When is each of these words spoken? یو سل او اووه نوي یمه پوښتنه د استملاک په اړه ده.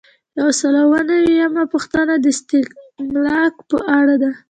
یو 0.39 0.49
سل 0.59 0.73
او 0.77 0.81
اووه 0.89 1.01
نوي 1.09 1.33
یمه 1.41 1.63
پوښتنه 1.73 2.13
د 2.19 2.25
استملاک 2.33 3.55
په 3.69 3.77
اړه 3.97 4.15
ده. 4.21 4.31